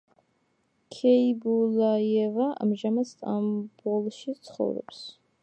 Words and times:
ქეიბულაიევა 0.95 2.49
ამჟამად 2.67 3.11
სტამბოლში 3.11 4.37
ცხოვრობს. 4.49 5.07